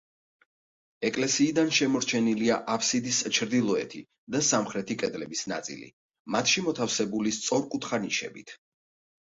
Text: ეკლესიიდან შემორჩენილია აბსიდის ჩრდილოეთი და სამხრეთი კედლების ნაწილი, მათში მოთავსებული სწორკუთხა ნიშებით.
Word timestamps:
ეკლესიიდან 1.09 1.67
შემორჩენილია 1.79 2.57
აბსიდის 2.75 3.19
ჩრდილოეთი 3.39 4.01
და 4.37 4.41
სამხრეთი 4.49 4.97
კედლების 5.05 5.45
ნაწილი, 5.53 5.93
მათში 6.37 6.65
მოთავსებული 6.71 7.37
სწორკუთხა 7.41 8.05
ნიშებით. 8.09 8.57